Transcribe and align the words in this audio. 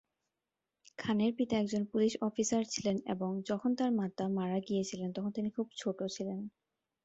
খানের 0.99 1.31
পিতা 1.37 1.55
একজন 1.57 1.83
পুলিশ 1.91 2.13
অফিসার 2.21 2.63
ছিলেন 2.65 2.97
এবং 3.13 3.29
যখন 3.49 3.71
তার 3.75 3.91
মাতা 3.99 4.25
মারা 4.37 4.59
গিয়েছিলেন 4.67 5.09
তখন 5.13 5.31
তিনি 5.31 5.49
খুব 5.51 5.67
ছোট 5.77 5.99
ছিলেন। 6.15 6.39